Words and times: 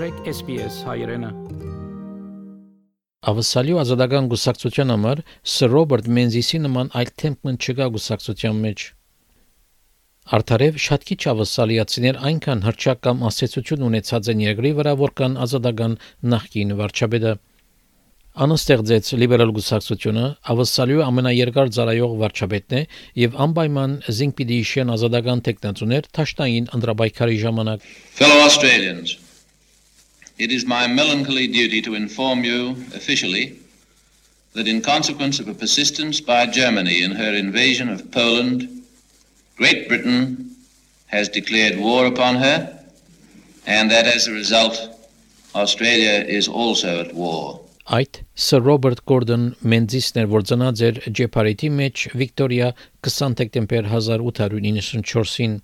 մտրեք 0.00 0.28
SPS 0.30 0.76
հայրենը։ 0.88 1.28
Ավսալյու 3.30 3.80
ազատական 3.82 4.30
գուսակցության 4.32 4.92
համար 4.94 5.20
Սր 5.54 5.70
Ռոբերտ 5.76 6.08
Մենզիսի 6.16 6.60
նման 6.64 6.88
այլ 6.96 7.10
թեմպն 7.20 7.58
չկա 7.60 7.88
գուսակցության 7.98 8.62
մեջ։ 8.64 8.86
Արդարև 10.38 10.80
շատ 10.86 11.06
քիչ 11.10 11.20
ավսալիացիներ 11.34 12.22
այնքան 12.30 12.64
հրճակ 12.70 13.04
կամ 13.10 13.22
ասեցություն 13.28 13.86
ունեցած 13.90 14.32
են 14.32 14.42
երկրի 14.46 14.72
վրա, 14.80 14.96
որքան 15.04 15.38
ազատական 15.44 16.00
նախկին 16.32 16.76
վարչապետը։ 16.80 17.36
Անստեղծեց 18.40 19.14
լիբերալ 19.20 19.56
գուսակցությունը 19.60 20.26
ավսալյու 20.54 21.08
ամենաերկար 21.12 21.72
ծառայող 21.76 22.12
վարչապետն 22.24 22.76
է 22.78 22.84
եւ 23.26 23.40
անպայման 23.44 23.96
զինք 24.16 24.36
պիտի 24.40 24.60
իշեն 24.64 24.94
ազատական 24.96 25.42
տեխնացուներ 25.50 26.14
ճաշտային 26.20 26.70
ընդրաբայքարի 26.78 27.42
ժամանակ 27.42 27.90
Fellow 28.20 28.46
Australians 28.46 29.18
It 30.40 30.50
is 30.50 30.64
my 30.64 30.86
melancholy 30.86 31.46
duty 31.46 31.82
to 31.82 31.94
inform 31.94 32.44
you 32.44 32.70
officially 32.94 33.60
that 34.54 34.66
in 34.66 34.80
consequence 34.80 35.38
of 35.38 35.48
a 35.48 35.52
persistence 35.52 36.18
by 36.18 36.46
Germany 36.46 37.02
in 37.02 37.10
her 37.10 37.34
invasion 37.34 37.90
of 37.90 38.10
Poland 38.10 38.66
Great 39.58 39.86
Britain 39.86 40.56
has 41.08 41.28
declared 41.28 41.78
war 41.78 42.06
upon 42.06 42.36
her 42.36 42.56
and 43.66 43.90
that 43.90 44.06
as 44.06 44.28
a 44.28 44.32
result 44.32 44.80
Australia 45.54 46.24
is 46.38 46.48
also 46.48 47.00
at 47.04 47.14
war. 47.14 47.60
Այդ 47.90 48.22
Սր 48.38 48.64
Ռոբերտ 48.64 49.00
Գորդոն 49.10 49.44
Մենզիսն 49.66 50.22
էր, 50.22 50.28
որ 50.32 50.44
ծնած 50.48 50.82
էր 50.88 50.98
Ջեփարիթի 51.20 51.70
մեջ 51.82 52.04
Վիկտորիա 52.16 52.68
20 53.08 53.36
դեկտեմբեր 53.40 53.88
1894-ին։ 53.92 55.60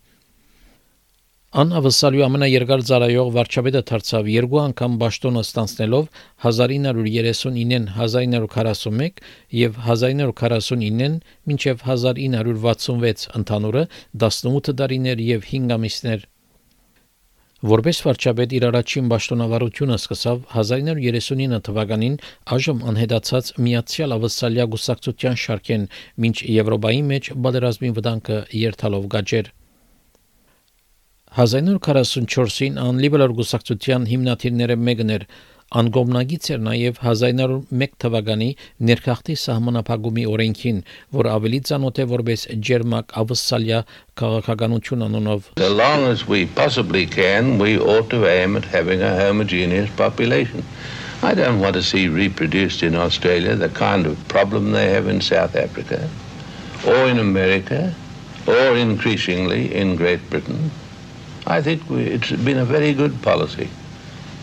Անհավասարի 1.55 2.23
ամենաերկար 2.27 2.81
ծառայող 2.89 3.29
վարչապետը 3.37 3.81
դարձավ 3.89 4.31
երկու 4.33 4.59
անգամ 4.63 4.97
ճշտոնը 5.03 5.43
ստանցնելով 5.47 6.09
1939-ին 6.43 7.87
1941 7.87 9.21
եւ 9.59 9.79
1949-ին 9.87 11.15
մինչեւ 11.47 11.85
1966 11.87 13.29
ընդհանուրը 13.41 13.85
18 14.27 14.75
տարիներ 14.81 15.23
եւ 15.27 15.47
5 15.53 15.77
ամիսներ 15.77 16.27
Որպես 17.71 18.03
վարչապետ 18.05 18.57
իր 18.59 18.67
առաջին 18.69 19.07
պաշտոնավարությունը 19.15 20.01
սկսավ 20.03 20.43
1939 20.65 21.63
թվականին 21.71 22.19
այժմ 22.57 22.83
անհետացած 22.91 23.53
Միացյալ 23.69 24.17
Ավստրալիա 24.19 24.67
գուսակցության 24.75 25.41
շարքեն, 25.47 25.91
ինչ 26.31 26.37
Եվրոպայի 26.59 27.05
մեջ 27.15 27.31
բادرազմի 27.47 27.95
վտանգը 28.01 28.43
երթալով 28.67 29.09
գաճեր։ 29.17 29.56
1944-ին 31.37 32.79
անլիբերալ 32.81 33.33
գուսակցության 33.37 34.05
հիմնադիրները 34.09 34.77
մեկն 34.87 35.11
էր 35.17 35.25
Անգոմնագից 35.81 36.47
էր 36.55 36.61
նաև 36.65 37.01
1901 37.03 37.97
թվականի 38.05 38.49
ներքախտի 38.89 39.37
սահմանափակումի 39.43 40.25
օրենքին, 40.33 40.79
որ 41.19 41.29
ավելի 41.33 41.61
ծանոթ 41.69 42.01
է 42.01 42.07
որպես 42.13 42.45
ջերմակ 42.69 43.13
ավսալյա 43.23 43.81
քաղաքականություն 44.23 45.05
անունով. 45.09 45.51
As 45.61 45.77
long 45.83 46.07
as 46.13 46.25
we 46.31 46.47
possibly 46.47 47.05
can, 47.05 47.59
we 47.59 47.77
ought 47.77 48.09
to 48.15 48.25
aim 48.31 48.57
at 48.57 48.71
having 48.73 49.03
a 49.03 49.13
homogeneous 49.21 49.91
population. 50.01 50.65
I 51.23 51.35
don't 51.35 51.61
want 51.61 51.75
to 51.75 51.83
see 51.83 52.09
reproduced 52.09 52.83
in 52.83 52.97
Australia 52.97 53.57
the 53.57 53.69
kind 53.69 54.07
of 54.07 54.17
problem 54.33 54.73
they 54.73 54.89
have 54.89 55.07
in 55.07 55.21
South 55.21 55.55
Africa 55.55 56.09
or 56.87 57.05
in 57.13 57.19
America 57.19 57.93
or 58.47 58.77
increasingly 58.79 59.75
in 59.75 59.97
Great 59.97 60.25
Britain. 60.31 60.71
I 61.47 61.63
think 61.63 61.83
it's 61.91 62.33
been 62.33 62.59
a 62.59 62.65
very 62.65 62.93
good 62.93 63.15
policy. 63.23 63.69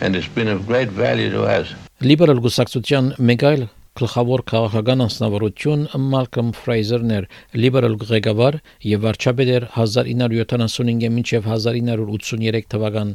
and 0.00 0.16
it's 0.16 0.28
been 0.28 0.48
of 0.48 0.66
great 0.66 0.90
value 1.04 1.30
to 1.36 1.42
us. 1.56 1.72
Լիբերալ 2.04 2.40
գուսակցության 2.44 3.10
մեկ 3.28 3.42
այլ 3.50 3.62
գլխավոր 3.98 4.42
քաղաքական 4.50 5.04
անձնավորություն 5.04 5.84
Մալկոմ 6.14 6.48
Ֆրեյզերն 6.58 7.12
էր, 7.18 7.28
լիբերալ 7.62 7.94
ղեկավար 8.10 8.58
եւ 8.90 9.04
վարչապետ 9.06 9.52
էր 9.54 9.66
1975-ին 9.76 11.14
մինչեւ 11.18 11.48
1983 11.54 12.68
թվական։ 12.74 13.14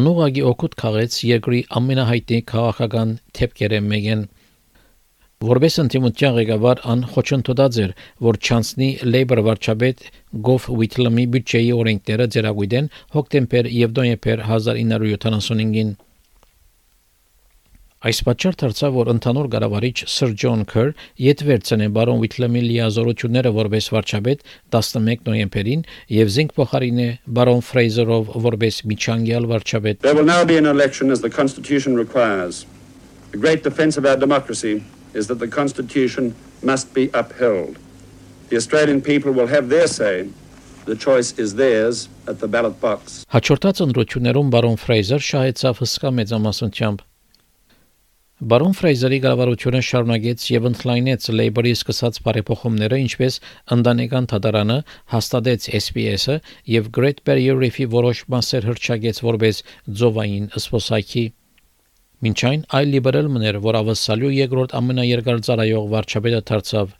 Անուղագի 0.00 0.42
օգուտ 0.50 0.76
քաղեց 0.80 1.20
երկրի 1.28 1.60
ամենահայտնի 1.80 2.40
քաղաքական 2.50 3.14
թեփքերը 3.36 3.80
մեկեն 3.90 4.26
Որպես 5.40 5.78
ընդդիմության 5.80 6.34
ղեկավար 6.36 6.80
ան 6.92 7.02
խոչընդոտած 7.14 7.76
էր, 7.80 7.92
որ 8.26 8.38
չանցնի 8.44 8.88
Labour 9.08 9.40
վարչապետ 9.46 10.02
Գոֆ 10.48 10.66
Ուիթլմի 10.74 11.24
բյուջեի 11.32 11.70
օրենքները 11.80 12.26
ձեռագույտեն 12.34 12.90
հոկտեմբեր 13.14 13.68
եւ 13.72 13.94
նոյեմբեր 13.98 14.42
1975-ին։ 14.50 15.94
Այս 18.10 18.20
պատճառ 18.28 18.60
դարձավ, 18.64 18.92
որ 19.00 19.12
ընդհանուր 19.14 19.50
գարավարիչ 19.56 19.96
Սր 20.18 20.36
Ջոն 20.44 20.66
Քեր 20.74 20.92
յետ 21.24 21.46
վերցնե 21.48 21.88
բարոն 21.96 22.20
Ուիթլմի 22.20 22.62
լիազորությունները 22.68 23.56
որպես 23.56 23.90
վարչապետ 23.96 24.46
11 24.76 25.26
նոյեմբերին 25.32 25.88
եւ 26.20 26.36
զինք 26.36 26.56
փոխարինե 26.60 27.10
բարոն 27.40 27.66
Ֆրեյզերով 27.72 28.32
որպես 28.44 28.84
միջանկյալ 28.92 29.50
վարչապետ։ 29.56 30.04
There 30.04 30.20
will 30.20 30.32
now 30.36 30.44
be 30.44 30.60
an 30.60 30.68
election 30.68 31.08
as 31.08 31.24
the 31.24 31.32
constitution 31.32 31.96
requires. 31.96 32.64
The 33.32 33.40
great 33.40 33.64
defense 33.64 33.96
of 33.96 34.04
our 34.04 34.20
democracy 34.20 34.80
is 35.14 35.26
that 35.28 35.38
the 35.38 35.48
Constitution 35.48 36.34
must 36.62 36.94
be 36.94 37.10
upheld. 37.14 37.78
The 38.48 38.56
Australian 38.56 39.00
people 39.02 39.32
will 39.32 39.46
have 39.46 39.68
their 39.68 39.86
say. 39.86 40.28
The 40.86 40.96
choice 40.96 41.38
is 41.38 41.54
theirs 41.54 42.08
at 42.26 42.40
the 42.40 42.48
ballot 42.48 42.80
box. 42.80 43.24
Հաջորդած 43.30 43.84
ընտրություններում 43.84 44.50
բարոն 44.54 44.76
Ֆրեյզեր 44.80 45.22
շահեցավ 45.30 45.80
հսկա 45.84 46.10
մեծամասնությամբ։ 46.18 47.06
Բարոն 48.40 48.72
Ֆրեյզերի 48.72 49.18
գավառությունը 49.20 49.80
շարունակեց 49.84 50.44
եւ 50.48 50.68
ընդլայնեց 50.70 51.26
Labour-ի 51.36 51.72
սկսած 51.76 52.20
բարեփոխումները, 52.24 53.00
ինչպես 53.04 53.34
ընտանեկան 53.76 54.28
թատարանը 54.32 54.78
հաստատեց 55.12 55.66
SPS-ը 55.76 56.36
եւ 56.74 56.88
Great 56.96 57.20
Barrier 57.28 57.58
Reef-ի 57.60 57.84
որոշ 57.92 58.24
մասեր 58.32 58.70
հրճագեց 58.70 59.20
որպես 59.28 59.60
ձովային 60.00 60.48
սփոսայքի։ 60.56 61.26
Մինչ 62.20 62.38
այն 62.50 62.64
այլ 62.76 62.90
լիբերալ 62.94 63.28
մներ, 63.32 63.58
որ 63.64 63.76
ավսալյու 63.80 64.30
երկրորդ 64.36 64.72
ամենաերկար 64.76 65.38
ծառայող 65.46 65.84
վարչապետը 65.94 66.40
դարձավ. 66.50 66.96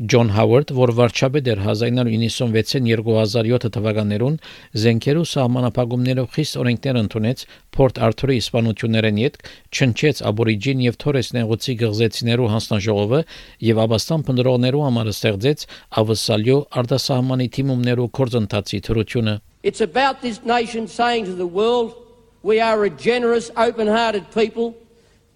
Ջոն 0.00 0.30
Հավարդ, 0.32 0.70
որ 0.72 0.90
վարչապետ 0.96 1.48
էր 1.52 1.58
1996-ին 1.60 2.86
2007 2.88 3.66
թվականներուն, 3.74 4.36
զենքերու 4.80 5.24
սահմանապահումներով 5.32 6.28
խիստ 6.36 6.58
օրենքներ 6.62 6.98
ընդունեց 7.00 7.42
Port 7.76 8.00
Arthur-ի 8.06 8.38
իսպանություններեն 8.40 9.20
յետ, 9.20 9.36
չնչեց 9.76 10.22
աբորիջին 10.30 10.84
եւ 10.86 10.98
թորես 11.04 11.32
նեղուցի 11.36 11.74
գղզեցիներու 11.84 12.50
հանձնաժողովը 12.54 13.20
եւ 13.68 13.82
աբաստան 13.84 14.24
փնդրողներու 14.30 14.84
համար 14.88 15.10
ստեղծեց 15.12 15.66
ավսալյո 16.00 16.58
արտասահմանի 16.80 17.48
թիմումներու 17.60 18.12
կորձընթացի 18.20 18.80
թրությունը 18.88 19.40
It's 19.62 19.82
about 19.84 20.22
this 20.22 20.40
nation 20.48 20.88
saying 20.88 21.26
to 21.26 21.36
the 21.36 21.44
world 21.44 22.09
We 22.42 22.60
are 22.60 22.84
a 22.84 22.90
generous, 22.90 23.50
open 23.56 23.86
hearted 23.86 24.30
people, 24.32 24.76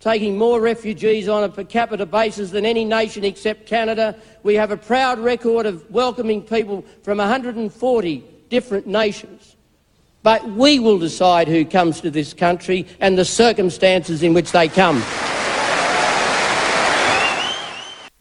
taking 0.00 0.38
more 0.38 0.60
refugees 0.60 1.28
on 1.28 1.44
a 1.44 1.48
per 1.48 1.64
capita 1.64 2.06
basis 2.06 2.50
than 2.50 2.64
any 2.64 2.84
nation 2.84 3.24
except 3.24 3.66
Canada. 3.66 4.16
We 4.42 4.54
have 4.54 4.70
a 4.70 4.76
proud 4.76 5.18
record 5.18 5.66
of 5.66 5.90
welcoming 5.90 6.42
people 6.42 6.84
from 7.02 7.18
140 7.18 8.24
different 8.48 8.86
nations. 8.86 9.56
But 10.22 10.48
we 10.52 10.78
will 10.78 10.98
decide 10.98 11.48
who 11.48 11.66
comes 11.66 12.00
to 12.00 12.10
this 12.10 12.32
country 12.32 12.86
and 13.00 13.18
the 13.18 13.26
circumstances 13.26 14.22
in 14.22 14.32
which 14.32 14.52
they 14.52 14.68
come. 14.68 15.02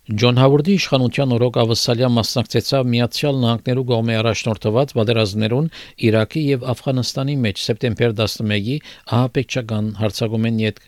Ջոն 0.04 0.36
Հավարդի 0.36 0.74
իշխանության 0.76 1.34
օրոք 1.34 1.58
ավսալիա 1.62 2.08
մասնակցեցավ 2.12 2.88
Միացյալ 2.94 3.38
Նահանգներու 3.40 3.86
կողմէ 3.92 4.18
առաջնորդված 4.20 4.92
պատերազմներուն 4.98 5.70
Իրաքի 6.08 6.44
եւ 6.44 6.66
Աֆղանստանի 6.74 7.36
մեջ 7.46 7.62
սեպտեմբեր 7.64 8.16
11-ի 8.18 8.76
ահապեկչական 9.18 9.88
հարձակումեն 10.02 10.60
յետ 10.64 10.84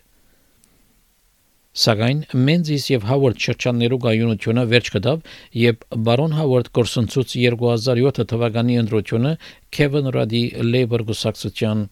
Սակայն 1.85 2.19
Մենզիս 2.43 2.89
եւ 2.91 3.07
Հավարդ 3.13 3.47
շրջաններու 3.47 4.03
գայունությունը 4.03 4.67
վերջ 4.75 4.91
կդավ, 4.97 5.25
եւ 5.63 5.89
բարոն 6.11 6.35
Հավարդ 6.35 6.69
կորսնցուց 6.75 7.39
2007 7.39 8.23
թվականի 8.35 8.79
ընտրությունը 8.83 9.33
Քևին 9.79 10.11
Ռադի 10.15 10.43
Լեյբոր 10.75 11.07
գուսակցության 11.15 11.87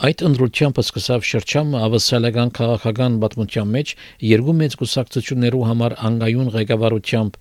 Այդ 0.00 0.22
ընդրությամբ 0.24 0.78
սկսավ 0.80 1.24
շրջանը 1.28 1.80
ավսալական 1.86 2.50
քաղաքական 2.56 3.16
պատմության 3.20 3.72
մեջ 3.74 3.90
երկու 4.24 4.54
մեծ 4.60 4.76
կուսակցություններու 4.80 5.64
համար 5.70 5.94
անգայուն 6.08 6.46
ղեկավարությամբ 6.54 7.36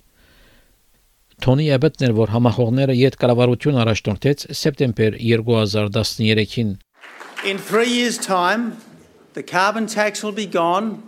Թոնի 1.46 1.68
Էբետն 1.78 2.04
էր, 2.10 2.14
որ 2.18 2.34
համախոհները 2.36 2.96
յետ 3.00 3.16
կառավարություն 3.22 3.80
առաջնորդեց 3.86 4.44
սեպտեմբեր 4.60 5.16
2013-ին 5.24 6.74
In 7.48 7.58
3 7.70 7.88
years 7.88 8.18
time 8.20 8.76
the 9.40 9.44
carbon 9.56 9.88
tax 9.88 10.22
will 10.22 10.36
be 10.36 10.46
gone. 10.46 11.00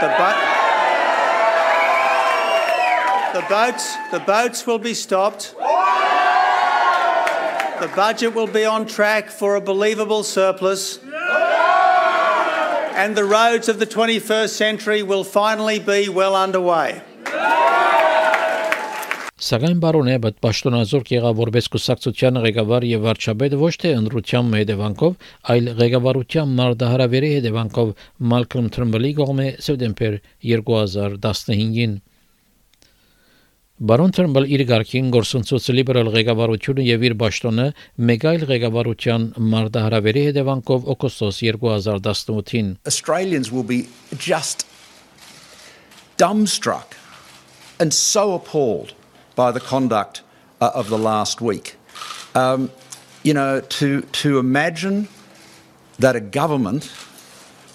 The 0.00 0.08
bo- 0.16 0.40
the 3.36 3.44
boats 3.52 3.84
the 4.16 4.20
boats 4.32 4.66
will 4.66 4.78
be 4.78 4.94
stopped 4.94 5.52
The 7.80 7.88
budget 7.96 8.34
will 8.34 8.46
be 8.46 8.64
on 8.64 8.86
track 8.86 9.30
for 9.30 9.56
a 9.56 9.60
believable 9.60 10.22
surplus. 10.22 11.00
And 12.94 13.16
the 13.16 13.24
roads 13.24 13.68
of 13.68 13.80
the 13.80 13.86
21st 13.86 14.50
century 14.50 15.02
will 15.02 15.24
finally 15.24 15.80
be 15.80 16.08
well 16.08 16.36
underway. 16.36 17.02
Սակայն 19.44 19.80
բարոն 19.82 20.08
Էբդ 20.14 20.36
պաշտոնազորք 20.44 21.10
եղավ 21.12 21.40
որպես 21.42 21.66
կուսակցության 21.74 22.38
ղեկավար 22.46 22.86
եւ 22.88 23.02
վարչապետ 23.08 23.56
ոչ 23.60 23.72
թե 23.82 23.90
ընդրության 23.98 24.54
հետևանքով, 24.56 25.18
այլ 25.52 25.70
ղեկավարության 25.82 26.54
մարդահրավերի 26.60 27.30
հետևանքով 27.34 27.92
Մալկոմ 28.32 28.70
Թրմբլի 28.76 29.12
կողմէ 29.18 29.48
սեպտեմբեր 29.66 30.16
2015-ին 30.54 31.98
Բարոն 33.79 34.11
Թրմբլ 34.11 34.47
իր 34.51 34.61
ղարքին 34.67 35.11
գործընծոց 35.15 35.67
լիբերալ 35.77 36.09
ղեկավարությունը 36.15 36.83
եւ 36.83 37.05
իր 37.07 37.13
ճշտոնը 37.21 37.67
մեկ 38.09 38.25
այլ 38.31 38.41
ղեկավարության 38.49 39.27
մարդահրավերի 39.53 40.23
հետևանքով 40.29 40.89
օգոստոս 40.93 41.39
2018-ին 41.47 42.73
Australians 42.91 43.53
will 43.55 43.63
be 43.63 43.87
just 44.17 44.65
dumbstruck 46.19 46.99
and 47.79 47.93
so 47.93 48.33
appalled 48.33 48.91
by 49.35 49.51
the 49.51 49.61
conduct 49.61 50.21
uh, 50.59 50.71
of 50.75 50.89
the 50.89 50.97
last 50.97 51.39
week. 51.39 51.77
Um, 52.35 52.71
you 53.23 53.33
know, 53.33 53.61
to, 53.79 54.01
to 54.01 54.39
imagine 54.39 55.07
that 55.97 56.15
a 56.15 56.19
government 56.19 56.91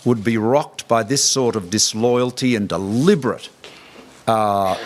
would 0.05 0.23
be 0.23 0.37
rocked 0.37 0.87
by 0.87 1.03
this 1.03 1.25
sort 1.25 1.56
of 1.56 1.71
disloyalty 1.71 2.55
and 2.55 2.69
deliberate, 2.69 3.49
uh, 4.27 4.77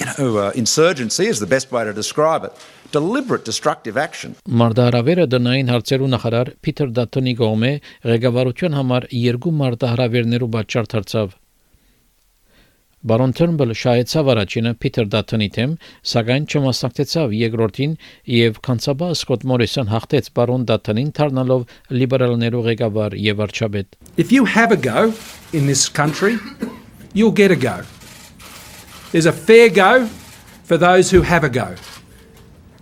you 0.00 0.06
know, 0.10 0.38
uh, 0.38 0.52
insurgency 0.54 1.26
is 1.26 1.40
the 1.40 1.46
best 1.46 1.70
way 1.72 1.84
to 1.84 1.92
describe 1.92 2.44
it. 2.44 2.52
Deliberate 2.92 3.44
destructive 3.44 3.96
action. 4.06 4.34
Մարդահրավերը 4.62 5.26
դնային 5.34 5.68
հարցերու 5.70 6.08
նախարար 6.14 6.48
Փիթեր 6.66 6.88
Դաթոնի 6.96 7.34
կողմէ 7.40 7.70
ղեկավարության 8.12 8.78
համար 8.80 9.06
երկու 9.20 9.52
մարդահրավերներու 9.60 10.50
պատճառ 10.56 10.90
դարձավ 10.94 11.36
Բարոն 13.00 13.30
Թերնբել 13.32 13.70
շահեցավ 13.80 14.26
առաջինը 14.32 14.72
Փիթեր 14.82 15.06
Դաթոնի 15.12 15.46
թեմ, 15.54 15.70
սակայն 16.10 16.48
չմասնակցեցավ 16.50 17.32
երկրորդին 17.38 17.94
եւ 18.32 18.58
քանցաբա 18.66 19.08
Սկոտ 19.16 19.46
Մորիսոն 19.52 19.88
հաղթեց 19.94 20.28
բարոն 20.36 20.66
Դաթոնին 20.68 21.14
դառնալով 21.20 21.64
լիբերալներու 21.96 22.64
ղեկավար 22.66 23.16
եւ 23.30 23.40
վարչապետ։ 23.40 23.96
If 24.20 24.34
you 24.36 24.44
have 24.58 24.76
a 24.76 24.76
go 24.76 25.14
in 25.56 25.64
this 25.72 25.88
country, 25.88 26.36
you'll 27.14 27.32
get 27.32 27.56
a 27.56 27.56
go. 27.56 27.78
There's 29.12 29.26
a 29.26 29.32
fair 29.32 29.68
go 29.70 30.06
for 30.62 30.76
those 30.76 31.10
who 31.10 31.22
have 31.22 31.42
a 31.42 31.48
go. 31.48 31.74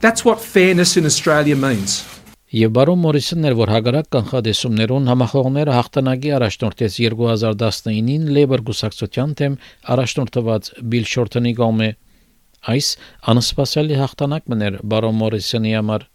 That's 0.01 0.27
what 0.27 0.41
fairness 0.41 0.97
in 0.99 1.07
Australia 1.07 1.57
means. 1.57 2.05
Եվ 2.49 2.73
բարոն 2.77 3.01
Մորիսոնն 3.05 3.49
էր, 3.49 3.55
որ 3.59 3.71
հագարակ 3.75 4.07
կանխադեսումներուն 4.15 5.09
համախոհները 5.11 5.73
հաղթանակի 5.77 6.31
առաջնորդեց 6.37 6.95
2019-ին 7.05 8.29
Labour 8.37 8.63
գուսակցության 8.69 9.35
թեմ 9.41 9.57
առաջնորդված 9.95 10.71
Բիլ 10.95 11.09
Շորթոնի 11.13 11.53
կողմէ։ 11.61 11.89
Այս 12.73 12.89
անսպասելի 13.33 14.01
հաղթանակ 14.01 14.49
մներ 14.53 14.81
բարոն 14.95 15.21
Մորիսոնի 15.21 15.75
համար։ 15.77 16.07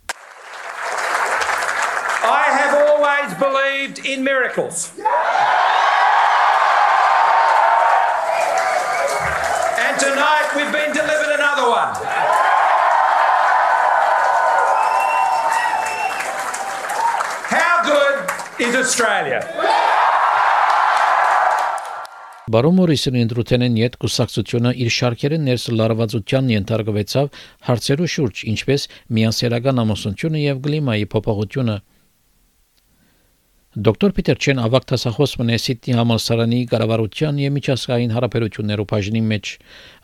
I 2.33 2.45
have 2.57 2.73
always 2.81 3.33
believed 3.37 4.05
in 4.05 4.23
miracles. 4.23 4.93
And 4.97 5.12
we've 10.55 10.71
been 10.71 10.93
delivered 10.93 11.33
another 11.33 11.67
one. 11.69 11.93
How 17.49 17.75
good 17.85 18.15
is 18.61 18.75
Australia? 18.75 19.41
Բարոն 22.53 22.75
Մորիսոնի 22.77 23.21
ընդրութենեն 23.25 23.77
յետ 23.79 23.95
կուսակցությունը 24.03 24.73
իր 24.83 24.89
շարքերը 24.93 25.37
ներս 25.47 25.63
լարվածության 25.73 26.51
ենթարկվեցավ 26.53 27.29
հարցերու 27.69 28.09
շուրջ, 28.13 28.43
ինչպես 28.51 28.85
միասերական 29.17 29.81
ամուսնությունը 29.83 30.43
եւ 30.43 30.59
կլիմայի 30.67 31.07
փոփոխությունը։ 31.13 31.77
Դոկտոր 33.73 34.11
Պիտեր 34.13 34.37
Չեն 34.37 34.59
ավակ 34.61 34.83
տասախոս 34.91 35.31
մնե 35.39 35.55
Սիդնի 35.63 35.93
համալսարանի 35.97 36.57
կառավարության 36.69 37.39
եւ 37.41 37.53
միջազգային 37.55 38.11
հարաբերություններու 38.13 38.85
բաժնի 38.91 39.21
մեջ 39.29 39.49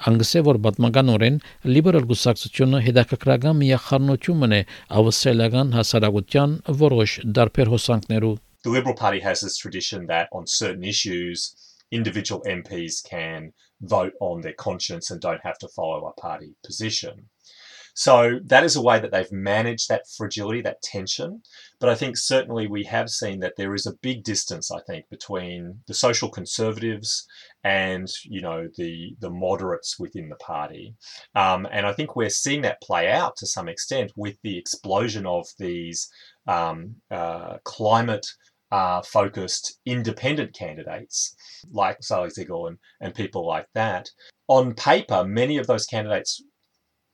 անգսե 0.10 0.42
որ 0.48 0.60
պատմականորեն 0.66 1.38
լիբերալ 1.76 2.08
գուսակցությունը 2.10 2.80
հետաքրքրական 2.88 3.60
միախառնություն 3.62 4.42
մնե 4.42 4.60
ավստրալիական 5.02 5.76
հասարակության 5.78 6.58
որոշ 6.82 7.16
դարբեր 7.38 7.72
հոսանքներու 7.76 8.36
the 8.66 8.74
Liberal 8.74 8.98
Party 8.98 9.20
has 9.20 9.46
this 9.46 9.58
tradition 9.62 10.08
that 10.08 10.30
on 10.34 10.48
certain 10.48 10.84
issues, 10.84 11.54
individual 11.92 12.42
MPs 12.50 13.04
can 13.08 13.54
vote 13.82 14.14
on 14.20 14.42
their 14.42 14.58
conscience 14.58 15.12
and 15.12 15.22
don't 15.22 15.46
have 15.46 15.60
to 15.60 15.68
follow 15.70 16.08
a 16.08 16.14
party 16.20 16.56
position. 16.66 17.30
So 18.00 18.40
that 18.46 18.64
is 18.64 18.78
a 18.78 18.82
way 18.82 18.98
that 19.02 19.12
they've 19.12 19.30
managed 19.30 19.90
that 19.90 20.08
fragility, 20.16 20.62
that 20.62 20.82
tension. 20.82 21.42
But 21.82 21.90
I 21.90 21.96
think 21.96 22.16
certainly 22.16 22.66
we 22.66 22.86
have 22.86 23.10
seen 23.10 23.42
that 23.42 23.56
there 23.58 23.76
is 23.76 23.86
a 23.86 23.98
big 24.02 24.24
distance, 24.24 24.72
I 24.72 24.80
think, 24.88 25.10
between 25.10 25.82
the 25.86 25.94
social 25.94 26.30
conservatives 26.30 27.28
and 27.66 28.08
you 28.24 28.40
know 28.40 28.70
the 28.78 29.18
the 29.20 29.30
moderates 29.30 30.00
within 30.00 30.30
the 30.30 30.38
party. 30.38 30.96
Um, 31.36 31.68
and 31.74 31.86
I 31.86 31.92
think 31.92 32.16
we're 32.16 32.30
seeing 32.30 32.62
that 32.62 32.82
play 32.82 33.12
out 33.12 33.36
to 33.36 33.46
some 33.46 33.68
extent 33.68 34.14
with 34.16 34.38
the 34.44 34.58
explosion 34.58 35.26
of 35.26 35.48
these 35.58 36.10
um, 36.48 36.96
uh, 37.12 37.58
climate 37.66 38.28
uh, 38.72 39.02
focused 39.02 39.78
independent 39.86 40.54
candidates 40.54 41.36
like 41.70 42.02
Sally 42.02 42.30
Ziegel 42.30 42.68
and, 42.68 42.78
and 43.02 43.14
people 43.14 43.46
like 43.46 43.68
that. 43.74 44.10
On 44.48 44.74
paper, 44.74 45.26
many 45.26 45.58
of 45.58 45.68
those 45.68 45.86
candidates 45.86 46.42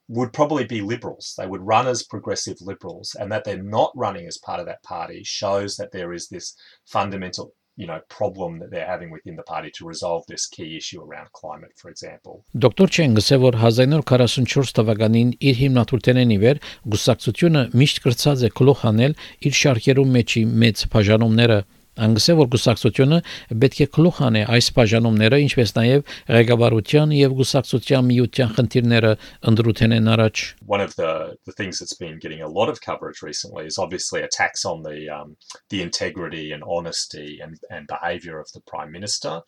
would 0.07 0.33
probably 0.33 0.65
be 0.65 0.81
liberals. 0.81 1.33
They 1.37 1.47
would 1.47 1.65
run 1.65 1.87
as 1.87 2.03
progressive 2.03 2.57
liberals, 2.61 3.15
and 3.19 3.31
that 3.31 3.43
they're 3.43 3.61
not 3.61 3.91
running 3.95 4.27
as 4.27 4.37
part 4.37 4.59
of 4.59 4.65
that 4.67 4.83
party 4.83 5.21
shows 5.23 5.77
that 5.77 5.91
there 5.91 6.13
is 6.13 6.27
this 6.29 6.55
fundamental 6.85 7.53
you 7.77 7.87
know 7.87 7.99
problem 8.09 8.59
that 8.59 8.71
they're 8.71 8.87
having 8.87 9.11
within 9.11 9.35
the 9.35 9.43
party 9.43 9.69
to 9.75 9.85
resolve 9.85 10.23
this 10.27 10.47
key 10.47 10.77
issue 10.77 11.01
around 11.01 11.29
climate 11.33 11.73
for 11.75 11.89
example 11.89 12.43
Դոկտոր 12.55 12.91
Չենգսը 12.95 13.39
որ 13.43 13.57
1944 13.59 14.71
թվականին 14.77 15.33
իր 15.49 15.59
հիմնադրութենեն 15.61 16.31
ի 16.35 16.37
վեր 16.43 16.61
գուսակցությունը 16.93 17.63
միշտ 17.81 18.01
կրծած 18.05 18.45
է 18.47 18.51
գլուխ 18.59 18.85
անել 18.91 19.17
իր 19.49 19.57
շարքերում 19.61 20.15
մեջի 20.19 20.45
մեծ 20.63 20.85
բաժանումները 20.95 21.59
Անգսե 21.95 22.35
որ 22.41 22.49
գուսակցությունը 22.55 23.19
պետք 23.63 23.81
է 23.85 23.87
գլուխ 23.95 24.21
անե 24.27 24.41
այս 24.55 24.67
բաժանումները 24.75 25.39
ինչպես 25.45 25.75
նաև 25.79 26.13
ղեկավարության 26.35 27.15
եւ 27.15 27.35
գուսակցության 27.39 28.09
միության 28.11 28.53
խնդիրները 28.59 29.13
ընդրութենեն 29.51 30.11
առաջ 30.15 30.43
one 30.75 30.81
of 30.81 30.95
the 30.99 31.11
the 31.45 31.55
things 31.59 31.79
that's 31.79 31.97
been 32.03 32.19
getting 32.19 32.41
a 32.41 32.47
lot 32.47 32.69
of 32.69 32.81
coverage 32.81 33.21
recently 33.21 33.65
is 33.65 33.77
obviously 33.77 34.21
attacks 34.21 34.65
on 34.65 34.83
the 34.83 35.09
um, 35.09 35.35
the 35.69 35.81
integrity 35.81 36.51
and 36.51 36.63
honesty 36.67 37.39
and 37.41 37.57
and 37.69 37.87
behavior 37.87 38.39
of 38.39 38.51
the 38.53 38.61
prime 38.61 38.91
minister. 38.91 39.41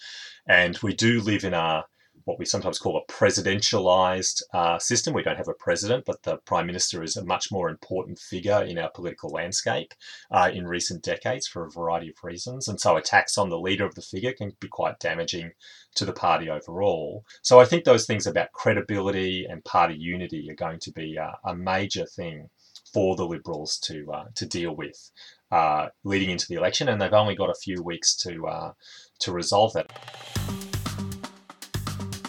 And 0.47 0.77
we 0.83 0.93
do 0.93 1.21
live 1.21 1.43
in 1.43 1.53
a 1.53 1.85
what 2.27 2.37
we 2.37 2.43
sometimes 2.45 2.77
call 2.77 2.97
a 2.97 3.11
presidentialized 3.11 4.43
uh, 4.53 4.77
system. 4.77 5.13
We 5.13 5.23
don't 5.23 5.37
have 5.37 5.47
a 5.47 5.53
president, 5.53 6.03
but 6.05 6.23
the 6.23 6.35
prime 6.45 6.67
minister 6.67 7.01
is 7.01 7.15
a 7.15 7.23
much 7.23 7.53
more 7.53 7.69
important 7.69 8.19
figure 8.19 8.61
in 8.63 8.77
our 8.77 8.89
political 8.89 9.29
landscape 9.29 9.93
uh, 10.29 10.51
in 10.53 10.67
recent 10.67 11.03
decades 11.03 11.47
for 11.47 11.65
a 11.65 11.71
variety 11.71 12.09
of 12.09 12.21
reasons. 12.21 12.67
And 12.67 12.81
so 12.81 12.97
attacks 12.97 13.37
on 13.37 13.47
the 13.47 13.57
leader 13.57 13.85
of 13.85 13.95
the 13.95 14.01
figure 14.01 14.33
can 14.33 14.51
be 14.59 14.67
quite 14.67 14.99
damaging 14.99 15.51
to 15.95 16.03
the 16.03 16.11
party 16.11 16.49
overall. 16.49 17.23
So 17.43 17.61
I 17.61 17.65
think 17.65 17.85
those 17.85 18.05
things 18.05 18.27
about 18.27 18.51
credibility 18.51 19.45
and 19.45 19.63
party 19.63 19.95
unity 19.95 20.51
are 20.51 20.55
going 20.55 20.79
to 20.79 20.91
be 20.91 21.15
a, 21.15 21.37
a 21.45 21.55
major 21.55 22.05
thing 22.05 22.49
for 22.93 23.15
the 23.15 23.25
Liberals 23.25 23.77
to 23.79 24.11
uh, 24.11 24.25
to 24.35 24.45
deal 24.45 24.75
with 24.75 25.11
uh, 25.51 25.87
leading 26.03 26.29
into 26.29 26.45
the 26.49 26.55
election, 26.55 26.89
and 26.89 27.01
they've 27.01 27.13
only 27.13 27.35
got 27.35 27.49
a 27.49 27.55
few 27.55 27.81
weeks 27.81 28.15
to 28.17 28.47
uh, 28.47 28.73
to 29.19 29.31
resolve 29.31 29.73
that. 29.73 30.66